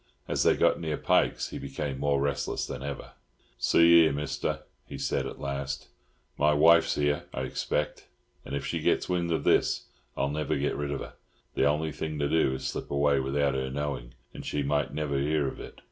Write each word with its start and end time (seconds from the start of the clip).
As 0.27 0.41
they 0.41 0.55
got 0.57 0.79
near 0.79 0.97
Pike's, 0.97 1.49
he 1.49 1.59
became 1.59 1.99
more 1.99 2.19
restless 2.19 2.65
than 2.65 2.81
ever. 2.81 3.11
"See 3.59 4.01
here, 4.01 4.11
Mister," 4.11 4.61
he 4.87 4.97
said 4.97 5.27
at 5.27 5.39
last, 5.39 5.89
"my 6.39 6.55
wife's 6.55 6.95
here, 6.95 7.25
I 7.35 7.41
expect, 7.41 8.07
and 8.43 8.55
if 8.55 8.65
she 8.65 8.79
gets 8.79 9.07
wind 9.07 9.31
of 9.31 9.43
this, 9.43 9.89
I'll 10.17 10.31
never 10.31 10.55
get 10.55 10.75
rid 10.75 10.89
of 10.89 11.01
her. 11.01 11.13
The 11.53 11.65
only 11.67 11.91
thing 11.91 12.17
to 12.17 12.27
do 12.27 12.55
is 12.55 12.63
to 12.63 12.69
slip 12.69 12.89
away 12.89 13.19
without 13.19 13.53
her 13.53 13.69
knowing, 13.69 14.15
and 14.33 14.43
she 14.43 14.63
might 14.63 14.91
never 14.91 15.19
hear 15.19 15.47
of 15.47 15.59
it. 15.59 15.79